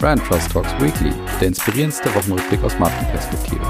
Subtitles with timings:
[0.00, 3.60] Brand Trust Talks Weekly, der inspirierendste Wochenrückblick aus Markenperspektive.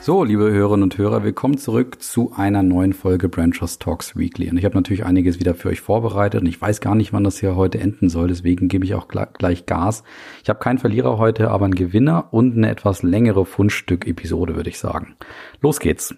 [0.00, 4.50] So, liebe Hörerinnen und Hörer, willkommen zurück zu einer neuen Folge Brand Trust Talks Weekly.
[4.50, 7.22] Und ich habe natürlich einiges wieder für euch vorbereitet und ich weiß gar nicht, wann
[7.22, 10.02] das hier heute enden soll, deswegen gebe ich auch gleich Gas.
[10.42, 14.80] Ich habe keinen Verlierer heute, aber einen Gewinner und eine etwas längere Fundstück-Episode, würde ich
[14.80, 15.14] sagen.
[15.60, 16.16] Los geht's.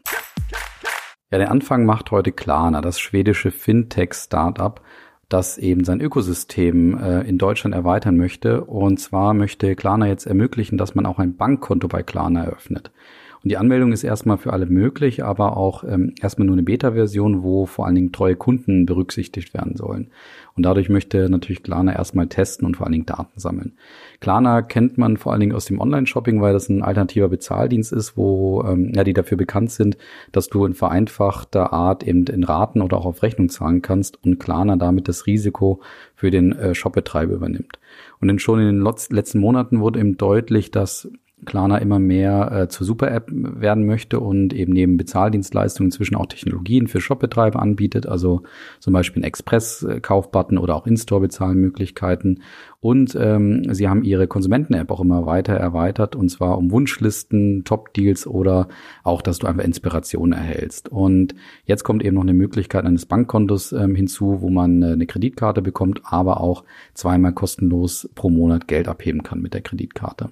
[1.31, 4.81] Ja, den Anfang macht heute Klarna, das schwedische Fintech-Startup,
[5.31, 8.65] das eben sein Ökosystem äh, in Deutschland erweitern möchte.
[8.65, 12.91] Und zwar möchte Klarna jetzt ermöglichen, dass man auch ein Bankkonto bei Klarna eröffnet.
[13.43, 17.43] Und die Anmeldung ist erstmal für alle möglich, aber auch ähm, erstmal nur eine Beta-Version,
[17.43, 20.09] wo vor allen Dingen treue Kunden berücksichtigt werden sollen.
[20.57, 23.73] Und dadurch möchte natürlich Klarna erstmal testen und vor allen Dingen Daten sammeln.
[24.21, 28.15] Klarna kennt man vor allen Dingen aus dem Online-Shopping, weil das ein alternativer Bezahldienst ist,
[28.19, 29.97] wo ähm, ja die dafür bekannt sind,
[30.33, 34.39] dass du in vereinfachter Art eben in Raten oder auch auf Rechnung zahlen kannst und
[34.39, 35.81] Klarna damit das Risiko
[36.15, 37.79] für den äh, Shopbetreiber übernimmt.
[38.21, 41.09] Und dann schon in den letzten Monaten wurde eben deutlich, dass
[41.47, 46.87] Klarna immer mehr äh, zur Super-App werden möchte und eben neben Bezahldienstleistungen inzwischen auch Technologien
[46.87, 48.43] für Shopbetreiber anbietet, also
[48.79, 52.43] zum Beispiel ein Express-Kaufbutton oder auch In-Store-Bezahlmöglichkeiten.
[52.81, 58.27] Und ähm, sie haben ihre Konsumenten-App auch immer weiter erweitert und zwar um Wunschlisten, Top-Deals
[58.27, 58.69] oder
[59.05, 60.89] auch, dass du einfach Inspiration erhältst.
[60.89, 61.35] Und
[61.67, 65.61] jetzt kommt eben noch eine Möglichkeit eines Bankkontos ähm, hinzu, wo man äh, eine Kreditkarte
[65.61, 66.65] bekommt, aber auch
[66.95, 70.31] zweimal kostenlos pro Monat Geld abheben kann mit der Kreditkarte.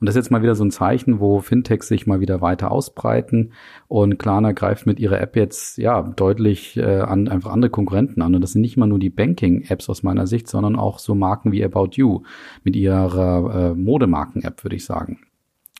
[0.00, 2.70] Und das ist jetzt mal wieder so ein Zeichen, wo Fintechs sich mal wieder weiter
[2.70, 3.52] ausbreiten
[3.88, 8.34] und Klarna greift mit ihrer App jetzt ja deutlich äh, an einfach andere Konkurrenten an.
[8.34, 11.50] Und das sind nicht mal nur die Banking-Apps aus meiner Sicht, sondern auch so Marken
[11.50, 12.22] wie About You
[12.64, 15.20] mit ihrer äh, Modemarken-App, würde ich sagen.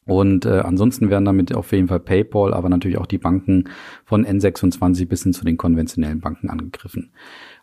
[0.08, 3.64] Und äh, ansonsten werden damit auf jeden Fall PayPal, aber natürlich auch die Banken
[4.06, 7.12] von N26 bis hin zu den konventionellen Banken angegriffen.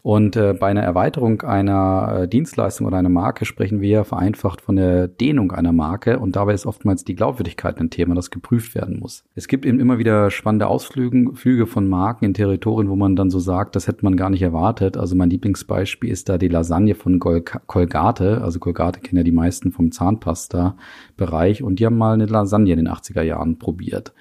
[0.05, 4.75] Und äh, bei einer Erweiterung einer äh, Dienstleistung oder einer Marke sprechen wir vereinfacht von
[4.75, 8.99] der Dehnung einer Marke und dabei ist oftmals die Glaubwürdigkeit ein Thema, das geprüft werden
[8.99, 9.23] muss.
[9.33, 13.31] Es gibt eben immer wieder spannende Ausflüge Flüge von Marken in Territorien, wo man dann
[13.31, 14.95] so sagt, das hätte man gar nicht erwartet.
[14.95, 18.43] Also mein Lieblingsbeispiel ist da die Lasagne von Colgate.
[18.43, 22.77] Also Colgate kennen ja die meisten vom Zahnpasta-Bereich und die haben mal eine Lasagne in
[22.77, 24.13] den 80er Jahren probiert.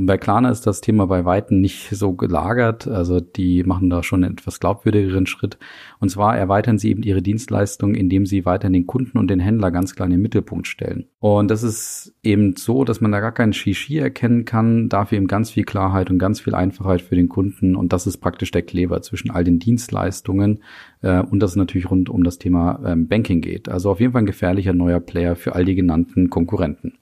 [0.00, 2.88] Und bei Klarna ist das Thema bei Weitem nicht so gelagert.
[2.88, 5.58] Also die machen da schon einen etwas glaubwürdigeren Schritt.
[5.98, 9.70] Und zwar erweitern sie eben ihre Dienstleistung, indem sie weiterhin den Kunden und den Händler
[9.70, 11.04] ganz klar in den Mittelpunkt stellen.
[11.18, 15.26] Und das ist eben so, dass man da gar keinen Shishi erkennen kann, dafür eben
[15.26, 17.76] ganz viel Klarheit und ganz viel Einfachheit für den Kunden.
[17.76, 20.62] Und das ist praktisch der Kleber zwischen all den Dienstleistungen
[21.02, 23.68] äh, und das natürlich rund um das Thema ähm, Banking geht.
[23.68, 26.94] Also auf jeden Fall ein gefährlicher neuer Player für all die genannten Konkurrenten.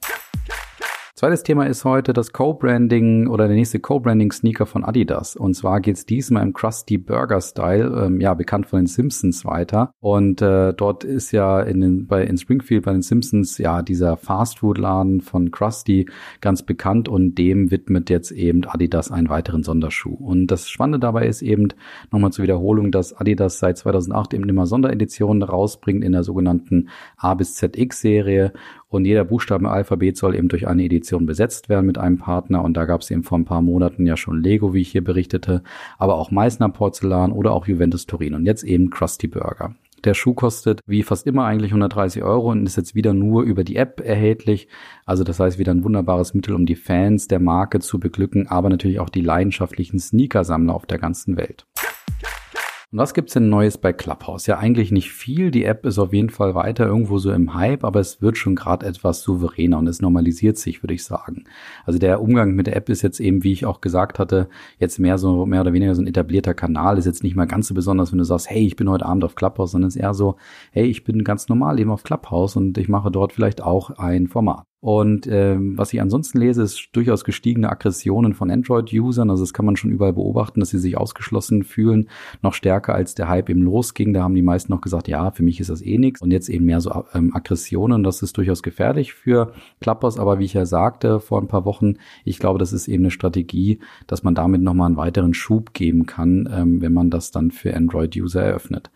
[1.19, 5.35] Zweites Thema ist heute das Co-Branding oder der nächste Co-Branding-Sneaker von Adidas.
[5.35, 9.91] Und zwar geht's diesmal im Krusty Burger Style, ähm, ja, bekannt von den Simpsons weiter.
[9.99, 14.17] Und äh, dort ist ja in, den, bei, in Springfield bei den Simpsons ja dieser
[14.17, 16.09] Fastfood-Laden von Krusty
[16.41, 20.15] ganz bekannt und dem widmet jetzt eben Adidas einen weiteren Sonderschuh.
[20.15, 21.67] Und das Spannende dabei ist eben,
[22.13, 27.35] nochmal zur Wiederholung, dass Adidas seit 2008 eben immer Sondereditionen rausbringt in der sogenannten A
[27.35, 28.53] bis ZX-Serie
[28.89, 32.65] und jeder Buchstabe im Alphabet soll eben durch eine Edition besetzt werden mit einem Partner.
[32.65, 35.05] Und da gab es eben vor ein paar Monaten ja schon Lego, wie ich hier
[35.05, 35.63] berichtete,
[35.99, 39.75] aber auch Meißner Porzellan oder auch Juventus Turin und jetzt eben Krusty Burger.
[40.05, 43.65] Der Schuh kostet wie fast immer eigentlich 130 Euro und ist jetzt wieder nur über
[43.65, 44.69] die App erhältlich.
[45.05, 48.71] Also das heißt wieder ein wunderbares Mittel, um die Fans der Marke zu beglücken, aber
[48.71, 51.67] natürlich auch die leidenschaftlichen Sneakersammler auf der ganzen Welt.
[52.91, 54.47] Und was gibt's denn Neues bei Clubhouse?
[54.47, 55.51] Ja, eigentlich nicht viel.
[55.51, 58.57] Die App ist auf jeden Fall weiter irgendwo so im Hype, aber es wird schon
[58.57, 61.45] gerade etwas souveräner und es normalisiert sich, würde ich sagen.
[61.85, 64.99] Also der Umgang mit der App ist jetzt eben, wie ich auch gesagt hatte, jetzt
[64.99, 66.97] mehr so mehr oder weniger so ein etablierter Kanal.
[66.97, 69.23] Ist jetzt nicht mal ganz so besonders, wenn du sagst, hey, ich bin heute Abend
[69.23, 70.37] auf Clubhouse, sondern es ist eher so,
[70.73, 74.29] hey, ich bin ganz normal eben auf Clubhouse und ich mache dort vielleicht auch ein
[74.29, 74.65] Format.
[74.81, 79.29] Und ähm, was ich ansonsten lese, ist durchaus gestiegene Aggressionen von Android-Usern.
[79.29, 82.09] Also das kann man schon überall beobachten, dass sie sich ausgeschlossen fühlen,
[82.43, 84.15] noch stärker als der Hype eben losging.
[84.15, 86.23] Da haben die meisten noch gesagt, ja, für mich ist das eh nichts.
[86.23, 88.05] Und jetzt eben mehr so ähm, Aggressionen.
[88.05, 90.17] Das ist durchaus gefährlich für Klappers.
[90.17, 91.95] Aber wie ich ja sagte vor ein paar Wochen,
[92.25, 96.07] ich glaube, das ist eben eine Strategie, dass man damit nochmal einen weiteren Schub geben
[96.07, 98.93] kann, ähm, wenn man das dann für Android-User eröffnet.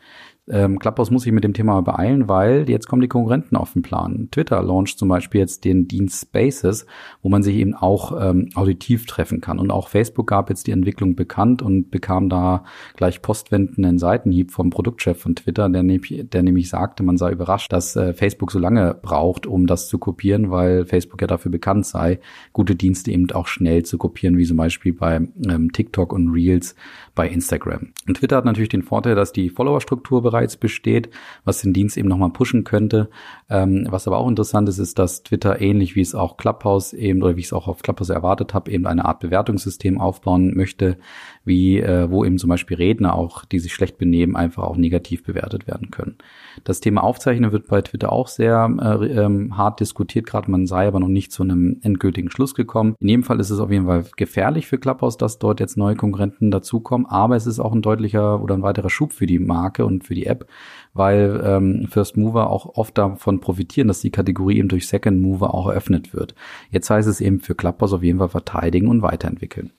[0.51, 3.83] Ähm, Clubhouse muss sich mit dem Thema beeilen, weil jetzt kommen die Konkurrenten auf den
[3.83, 4.29] Plan.
[4.33, 6.85] Twitter launcht zum Beispiel jetzt den Dienst Spaces,
[7.23, 9.61] wo man sich eben auch ähm, auditiv treffen kann.
[9.61, 12.65] Und auch Facebook gab jetzt die Entwicklung bekannt und bekam da
[12.97, 17.73] gleich postwendenden Seitenhieb vom Produktchef von Twitter, der, ne der nämlich sagte, man sei überrascht,
[17.73, 21.87] dass äh, Facebook so lange braucht, um das zu kopieren, weil Facebook ja dafür bekannt
[21.87, 22.19] sei,
[22.53, 26.75] gute Dienste eben auch schnell zu kopieren, wie zum Beispiel bei ähm, TikTok und Reels
[27.15, 27.93] bei Instagram.
[28.09, 31.11] Und Twitter hat natürlich den Vorteil, dass die Followerstruktur bereits besteht,
[31.45, 33.11] was den Dienst eben nochmal pushen könnte.
[33.51, 37.23] Ähm, was aber auch interessant ist, ist, dass Twitter ähnlich wie es auch Clubhouse eben
[37.23, 40.97] oder wie ich es auch auf Clubhouse erwartet habe, eben eine Art Bewertungssystem aufbauen möchte,
[41.45, 45.23] wie äh, wo eben zum Beispiel Redner auch, die sich schlecht benehmen, einfach auch negativ
[45.23, 46.17] bewertet werden können.
[46.65, 50.87] Das Thema Aufzeichnen wird bei Twitter auch sehr äh, ähm, hart diskutiert, gerade man sei
[50.87, 52.95] aber noch nicht zu einem endgültigen Schluss gekommen.
[53.01, 55.97] In jedem Fall ist es auf jeden Fall gefährlich für Clubhouse, dass dort jetzt neue
[55.97, 59.85] Konkurrenten dazukommen, aber es ist auch ein deutlicher oder ein weiterer Schub für die Marke
[59.85, 60.47] und für die App,
[60.95, 65.55] weil ähm, First Mover auch oft davon profitieren, dass die Kategorie eben durch Second Mover
[65.55, 66.35] auch eröffnet wird.
[66.71, 69.73] Jetzt heißt es eben für Clubhouse auf jeden Fall verteidigen und weiterentwickeln.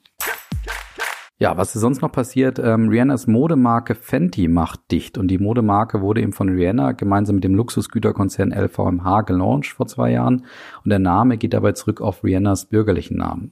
[1.39, 2.57] Ja, was ist sonst noch passiert?
[2.59, 7.43] Ähm, Rihannas Modemarke Fenty macht dicht und die Modemarke wurde eben von Rihanna gemeinsam mit
[7.43, 10.45] dem Luxusgüterkonzern LVMH gelauncht vor zwei Jahren
[10.85, 13.51] und der Name geht dabei zurück auf Rihannas bürgerlichen Namen.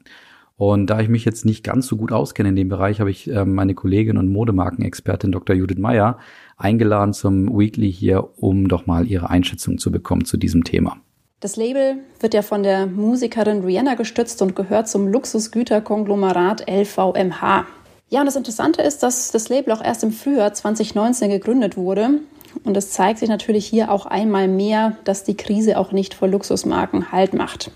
[0.61, 3.27] Und da ich mich jetzt nicht ganz so gut auskenne in dem Bereich, habe ich
[3.27, 5.55] äh, meine Kollegin und Modemarkenexpertin Dr.
[5.55, 6.19] Judith Meyer
[6.55, 10.97] eingeladen zum Weekly hier, um doch mal ihre Einschätzung zu bekommen zu diesem Thema.
[11.39, 17.65] Das Label wird ja von der Musikerin Rihanna gestützt und gehört zum Luxusgüterkonglomerat LVMH.
[18.09, 22.19] Ja, und das Interessante ist, dass das Label auch erst im Frühjahr 2019 gegründet wurde.
[22.63, 26.27] Und es zeigt sich natürlich hier auch einmal mehr, dass die Krise auch nicht vor
[26.27, 27.71] Luxusmarken Halt macht.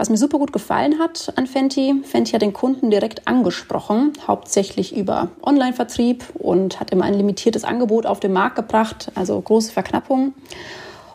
[0.00, 4.96] Was mir super gut gefallen hat an Fenty, Fenty hat den Kunden direkt angesprochen, hauptsächlich
[4.96, 10.32] über Online-Vertrieb und hat immer ein limitiertes Angebot auf den Markt gebracht, also große Verknappung.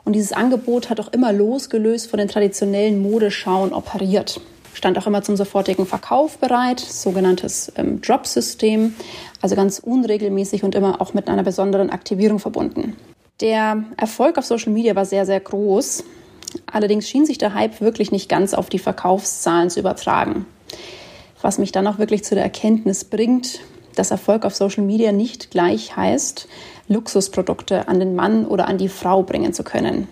[0.03, 4.39] Und dieses Angebot hat auch immer losgelöst von den traditionellen Modeschauen operiert.
[4.75, 8.93] Stand auch immer zum sofortigen Verkauf bereit, sogenanntes ähm, Drop-System,
[9.41, 12.95] also ganz unregelmäßig und immer auch mit einer besonderen Aktivierung verbunden.
[13.41, 16.03] Der Erfolg auf Social Media war sehr, sehr groß.
[16.65, 20.45] Allerdings schien sich der Hype wirklich nicht ganz auf die Verkaufszahlen zu übertragen.
[21.41, 23.59] Was mich dann auch wirklich zu der Erkenntnis bringt,
[23.95, 26.47] dass Erfolg auf Social Media nicht gleich heißt,
[26.87, 30.07] Luxusprodukte an den Mann oder an die Frau bringen zu können.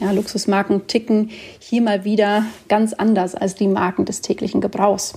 [0.00, 5.14] Ja, Luxusmarken ticken hier mal wieder ganz anders als die Marken des täglichen Gebrauchs.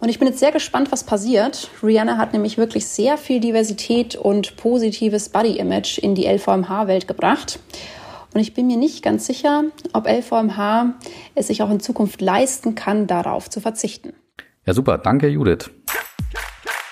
[0.00, 1.70] Und ich bin jetzt sehr gespannt, was passiert.
[1.82, 7.58] Rihanna hat nämlich wirklich sehr viel Diversität und positives Body-Image in die LVMH-Welt gebracht.
[8.34, 10.94] Und ich bin mir nicht ganz sicher, ob LVMH
[11.36, 14.12] es sich auch in Zukunft leisten kann, darauf zu verzichten.
[14.66, 14.98] Ja, super.
[14.98, 15.70] Danke, Judith.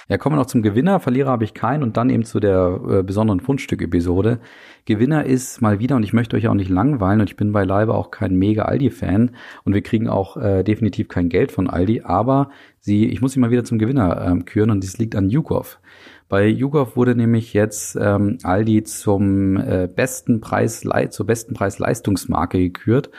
[0.08, 1.00] Ja, kommen wir noch zum Gewinner.
[1.00, 4.38] Verlierer habe ich keinen und dann eben zu der äh, besonderen Fundstück-Episode.
[4.84, 7.94] Gewinner ist mal wieder, und ich möchte euch auch nicht langweilen, und ich bin beileibe
[7.94, 9.30] auch kein mega Aldi-Fan
[9.64, 13.40] und wir kriegen auch äh, definitiv kein Geld von Aldi, aber sie, ich muss sie
[13.40, 15.80] mal wieder zum Gewinner ähm, küren und dies liegt an Jukov.
[16.32, 23.11] Bei YouGov wurde nämlich jetzt ähm, Aldi zum äh, besten Preis, zur besten Preis-Leistungsmarke gekürt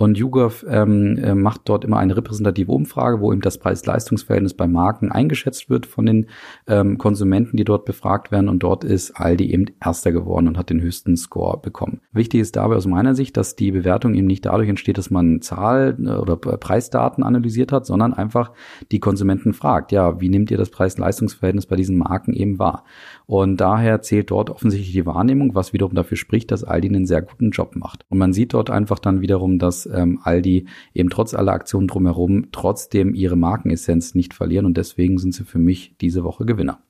[0.00, 4.66] und YouGov ähm, äh, macht dort immer eine repräsentative Umfrage, wo eben das Preis-Leistungs-Verhältnis bei
[4.66, 6.26] Marken eingeschätzt wird von den
[6.66, 8.48] ähm, Konsumenten, die dort befragt werden.
[8.48, 12.00] Und dort ist Aldi eben Erster geworden und hat den höchsten Score bekommen.
[12.12, 15.42] Wichtig ist dabei aus meiner Sicht, dass die Bewertung eben nicht dadurch entsteht, dass man
[15.42, 18.52] Zahl- äh, oder Preisdaten analysiert hat, sondern einfach
[18.92, 22.84] die Konsumenten fragt, ja, wie nehmt ihr das Preis-Leistungs-Verhältnis bei diesen Marken eben wahr?
[23.30, 27.22] Und daher zählt dort offensichtlich die Wahrnehmung, was wiederum dafür spricht, dass Aldi einen sehr
[27.22, 28.04] guten Job macht.
[28.08, 32.48] Und man sieht dort einfach dann wiederum, dass ähm, Aldi eben trotz aller Aktionen drumherum
[32.50, 36.80] trotzdem ihre Markenessenz nicht verlieren und deswegen sind sie für mich diese Woche Gewinner.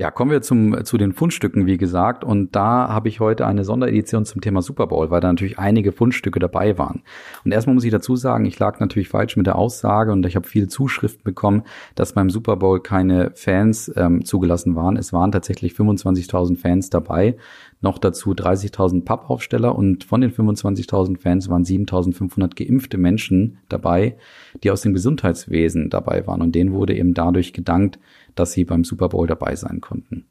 [0.00, 2.22] Ja, kommen wir zum, zu den Fundstücken, wie gesagt.
[2.22, 5.90] Und da habe ich heute eine Sonderedition zum Thema Super Bowl, weil da natürlich einige
[5.90, 7.02] Fundstücke dabei waren.
[7.44, 10.36] Und erstmal muss ich dazu sagen, ich lag natürlich falsch mit der Aussage und ich
[10.36, 11.64] habe viele Zuschriften bekommen,
[11.96, 14.96] dass beim Super Bowl keine Fans ähm, zugelassen waren.
[14.96, 17.34] Es waren tatsächlich 25.000 Fans dabei
[17.80, 24.16] noch dazu 30.000 Pappaufsteller und von den 25.000 Fans waren 7.500 geimpfte Menschen dabei,
[24.62, 27.98] die aus dem Gesundheitswesen dabei waren und denen wurde eben dadurch gedankt,
[28.38, 30.26] dass sie beim Super Bowl dabei sein konnten.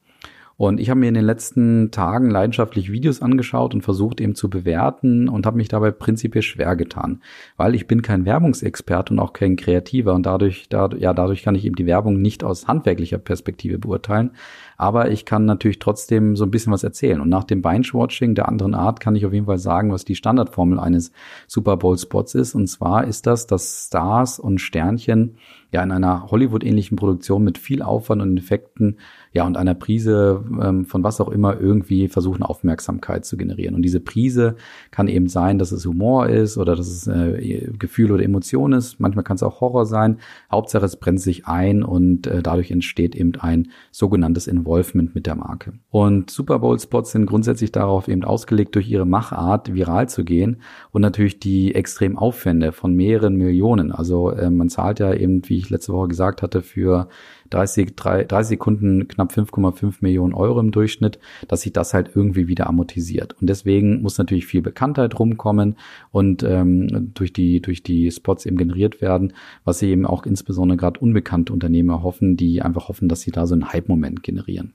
[0.58, 4.50] Und ich habe mir in den letzten Tagen leidenschaftlich Videos angeschaut und versucht eben zu
[4.50, 7.22] bewerten und habe mich dabei prinzipiell schwer getan,
[7.58, 11.54] weil ich bin kein Werbungsexperte und auch kein Kreativer und dadurch, da, ja, dadurch kann
[11.54, 14.32] ich eben die Werbung nicht aus handwerklicher Perspektive beurteilen.
[14.78, 17.20] Aber ich kann natürlich trotzdem so ein bisschen was erzählen.
[17.20, 20.16] Und nach dem Binge-Watching der anderen Art kann ich auf jeden Fall sagen, was die
[20.16, 21.12] Standardformel eines
[21.48, 22.54] Super Bowl-Spots ist.
[22.54, 25.38] Und zwar ist das, dass Stars und Sternchen
[25.72, 28.98] ja in einer Hollywood-ähnlichen Produktion mit viel Aufwand und Effekten
[29.34, 33.76] ja, und einer Prise ähm, von was auch immer irgendwie versuchen, Aufmerksamkeit zu generieren.
[33.76, 34.56] Und diese Prise
[34.92, 39.00] kann eben sein, dass es Humor ist oder dass es äh, Gefühl oder Emotion ist.
[39.00, 40.18] Manchmal kann es auch Horror sein.
[40.52, 44.67] Hauptsache, es brennt sich ein und äh, dadurch entsteht eben ein sogenanntes Involvement
[45.14, 45.74] mit der Marke.
[45.90, 51.02] Und Super Bowl-Spots sind grundsätzlich darauf eben ausgelegt, durch ihre Machart viral zu gehen und
[51.02, 53.92] natürlich die extrem Aufwände von mehreren Millionen.
[53.92, 57.08] Also äh, man zahlt ja eben, wie ich letzte Woche gesagt hatte, für
[57.50, 62.68] 30, 30 Sekunden knapp 5,5 Millionen Euro im Durchschnitt, dass sich das halt irgendwie wieder
[62.68, 63.36] amortisiert.
[63.40, 65.78] Und deswegen muss natürlich viel Bekanntheit rumkommen
[66.12, 70.78] und ähm, durch die durch die Spots eben generiert werden, was sie eben auch insbesondere
[70.78, 74.74] gerade unbekannte Unternehmer hoffen, die einfach hoffen, dass sie da so einen Hype-Moment generieren.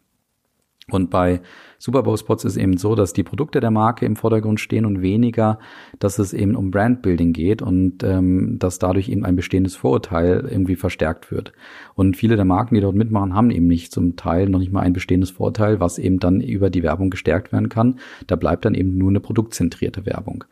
[0.90, 1.40] Und bei
[1.78, 5.00] Super Bowl Spots ist eben so, dass die Produkte der Marke im Vordergrund stehen und
[5.00, 5.58] weniger,
[6.00, 10.74] dass es eben um Brandbuilding geht und ähm, dass dadurch eben ein bestehendes Vorurteil irgendwie
[10.74, 11.52] verstärkt wird.
[11.94, 14.80] Und viele der Marken, die dort mitmachen, haben eben nicht zum Teil noch nicht mal
[14.80, 18.00] ein bestehendes Vorurteil, was eben dann über die Werbung gestärkt werden kann.
[18.26, 20.44] Da bleibt dann eben nur eine produktzentrierte Werbung.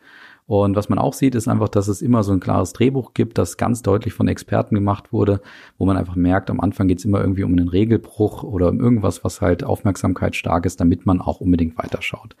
[0.51, 3.37] Und was man auch sieht, ist einfach, dass es immer so ein klares Drehbuch gibt,
[3.37, 5.39] das ganz deutlich von Experten gemacht wurde,
[5.77, 8.81] wo man einfach merkt, am Anfang geht es immer irgendwie um einen Regelbruch oder um
[8.81, 12.35] irgendwas, was halt Aufmerksamkeit stark ist, damit man auch unbedingt weiterschaut.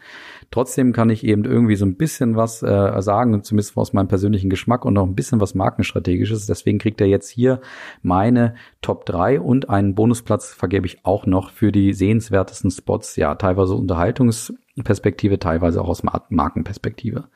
[0.51, 4.49] Trotzdem kann ich eben irgendwie so ein bisschen was äh, sagen, zumindest aus meinem persönlichen
[4.49, 6.47] Geschmack und noch ein bisschen was markenstrategisches.
[6.47, 7.61] Deswegen kriegt er jetzt hier
[8.01, 13.35] meine Top 3 und einen Bonusplatz vergebe ich auch noch für die sehenswertesten Spots, ja,
[13.35, 17.29] teilweise Unterhaltungsperspektive, teilweise auch aus Markenperspektive.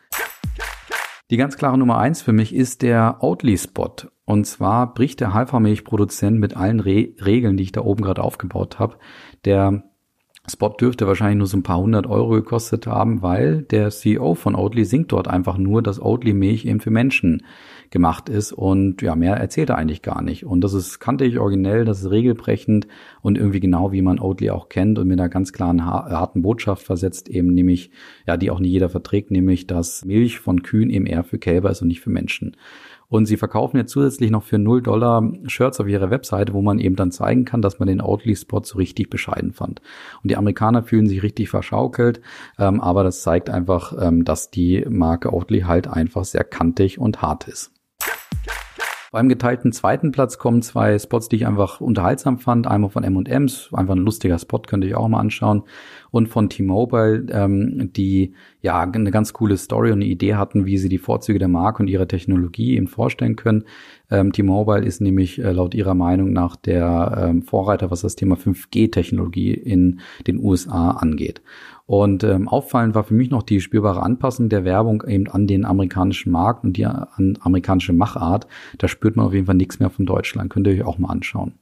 [1.32, 3.96] Die ganz klare Nummer eins für mich ist der Oatly-Spot.
[4.26, 8.78] Und zwar bricht der Hafermilchproduzent mit allen Re Regeln, die ich da oben gerade aufgebaut
[8.78, 8.98] habe.
[9.44, 9.84] Der
[10.48, 14.54] Spot dürfte wahrscheinlich nur so ein paar hundert Euro gekostet haben, weil der CEO von
[14.54, 17.44] Oatly singt dort einfach nur, dass Oatly Milch eben für Menschen
[17.90, 20.46] gemacht ist und ja, mehr erzählt er eigentlich gar nicht.
[20.46, 22.88] Und das ist kantig originell, das ist regelbrechend
[23.22, 26.84] und irgendwie genau wie man Oatly auch kennt und mit einer ganz klaren harten Botschaft
[26.84, 27.92] versetzt eben nämlich,
[28.28, 31.70] ja, die auch nicht jeder verträgt, nämlich, dass Milch von Kühen eben eher für Kälber
[31.70, 32.56] ist und nicht für Menschen.
[33.08, 36.80] Und sie verkaufen jetzt zusätzlich noch für 0 Dollar Shirts auf ihrer Webseite, wo man
[36.80, 39.82] eben dann zeigen kann, dass man den Oatly-Spot so richtig bescheiden fand.
[40.24, 42.22] Und die Amerikaner fühlen sich richtig verschaukelt,
[42.58, 47.22] ähm, aber das zeigt einfach, ähm, dass die Marke Oatly halt einfach sehr kantig und
[47.22, 47.72] hart ist.
[49.16, 52.68] Beim geteilten zweiten Platz kommen zwei Spots, die ich einfach unterhaltsam fand.
[52.68, 55.64] Einmal von M&M's, einfach ein lustiger Spot, könnt ihr euch auch mal anschauen.
[56.16, 58.32] Und von T-Mobile, ähm, die
[58.62, 61.84] ja eine ganz coole Story und eine Idee hatten, wie sie die Vorzüge der Marke
[61.84, 63.66] und ihrer Technologie eben vorstellen können.
[64.10, 68.38] Ähm, T-Mobile ist nämlich äh, laut ihrer Meinung nach der ähm, Vorreiter, was das Thema
[68.38, 71.42] 5G-Technologie in den USA angeht.
[71.86, 75.66] Und ähm, auffallend war für mich noch die spürbare Anpassung der Werbung eben an den
[75.66, 78.48] amerikanischen Markt und die an amerikanische Machart.
[78.78, 80.50] Da spürt man auf jeden Fall nichts mehr von Deutschland.
[80.50, 81.56] Könnt ihr euch auch mal anschauen.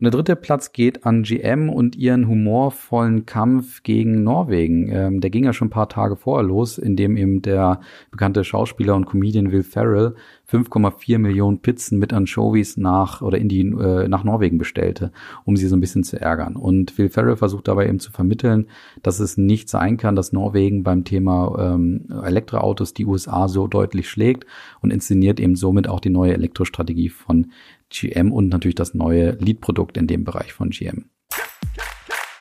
[0.00, 4.88] Und der dritte Platz geht an GM und ihren humorvollen Kampf gegen Norwegen.
[4.92, 7.80] Ähm, der ging ja schon ein paar Tage vorher los, in dem eben der
[8.12, 10.14] bekannte Schauspieler und Comedian Will Ferrell
[10.48, 15.10] 5,4 Millionen Pizzen mit Anchovies nach oder in die äh, nach Norwegen bestellte,
[15.44, 16.54] um sie so ein bisschen zu ärgern.
[16.54, 18.68] Und Will Ferrell versucht dabei eben zu vermitteln,
[19.02, 24.08] dass es nicht sein kann, dass Norwegen beim Thema ähm, Elektroautos die USA so deutlich
[24.08, 24.46] schlägt
[24.80, 27.48] und inszeniert eben somit auch die neue Elektrostrategie von
[27.90, 31.10] GM und natürlich das neue Lead-Produkt in dem Bereich von GM.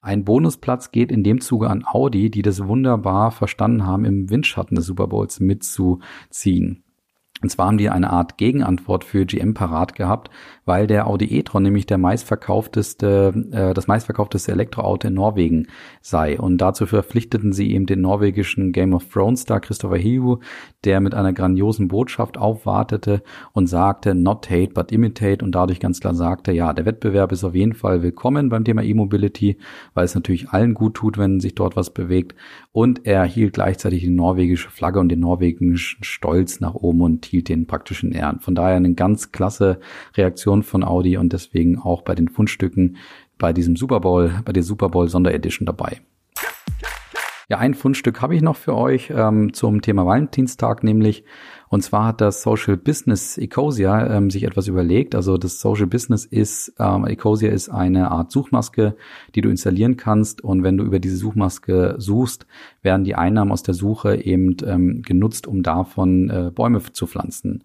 [0.01, 4.75] Ein Bonusplatz geht in dem Zuge an Audi, die das wunderbar verstanden haben, im Windschatten
[4.75, 6.83] des Super Bowls mitzuziehen.
[7.41, 10.31] Und zwar haben die eine Art Gegenantwort für GM parat gehabt,
[10.65, 15.67] weil der Audi e-tron nämlich der meistverkaufteste, äh, das meistverkaufteste Elektroauto in Norwegen
[16.01, 16.39] sei.
[16.39, 20.37] Und dazu verpflichteten sie eben den norwegischen Game of Thrones Star Christopher Hiu,
[20.83, 23.21] der mit einer grandiosen Botschaft aufwartete
[23.53, 27.43] und sagte, not hate, but imitate und dadurch ganz klar sagte, ja, der Wettbewerb ist
[27.43, 29.57] auf jeden Fall willkommen beim Thema E-Mobility,
[29.93, 32.35] weil es natürlich allen gut tut, wenn sich dort was bewegt.
[32.71, 37.49] Und er hielt gleichzeitig die norwegische Flagge und den norwegischen Stolz nach oben und hielt
[37.49, 38.39] den praktisch in Ehren.
[38.39, 39.79] Von daher eine ganz klasse
[40.15, 42.97] Reaktion von Audi und deswegen auch bei den Fundstücken
[43.37, 46.01] bei diesem Super Bowl, bei der Super Bowl Sonderedition dabei.
[47.49, 51.23] Ja, ein Fundstück habe ich noch für euch ähm, zum Thema Valentinstag, nämlich
[51.69, 55.15] und zwar hat das Social Business Ecosia ähm, sich etwas überlegt.
[55.15, 58.95] Also das Social Business ist, ähm, Ecosia ist eine Art Suchmaske,
[59.35, 60.41] die du installieren kannst.
[60.41, 62.47] Und wenn du über diese Suchmaske suchst,
[62.81, 67.63] werden die Einnahmen aus der Suche eben ähm, genutzt, um davon äh, Bäume zu pflanzen.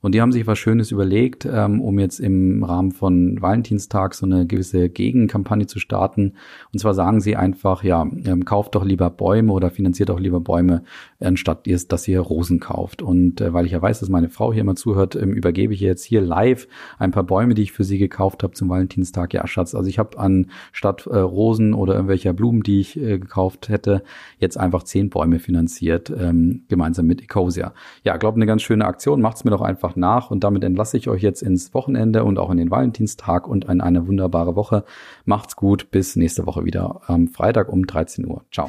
[0.00, 4.26] Und die haben sich was Schönes überlegt, ähm, um jetzt im Rahmen von Valentinstag so
[4.26, 6.34] eine gewisse Gegenkampagne zu starten.
[6.72, 10.40] Und zwar sagen sie einfach, ja, ähm, kauft doch lieber Bäume oder finanziert doch lieber
[10.40, 10.82] Bäume,
[11.20, 13.02] anstatt ihr, dass ihr Rosen kauft.
[13.02, 15.80] Und äh, weil ich ja weiß, dass meine Frau hier immer zuhört, ähm, übergebe ich
[15.80, 19.34] jetzt hier live ein paar Bäume, die ich für sie gekauft habe zum Valentinstag.
[19.34, 23.18] Ja, Schatz, also ich habe an statt äh, Rosen oder irgendwelcher Blumen, die ich äh,
[23.18, 24.02] gekauft hätte,
[24.38, 27.74] jetzt einfach zehn Bäume finanziert, ähm, gemeinsam mit Ecosia.
[28.04, 29.20] Ja, glaube eine ganz schöne Aktion.
[29.20, 32.38] Macht's mir doch einfach einfach nach und damit entlasse ich euch jetzt ins Wochenende und
[32.38, 34.84] auch in den Valentinstag und in eine wunderbare Woche.
[35.24, 38.42] Macht's gut, bis nächste Woche wieder am Freitag um 13 Uhr.
[38.52, 38.68] Ciao.